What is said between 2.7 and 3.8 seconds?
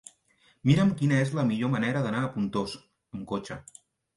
amb cotxe.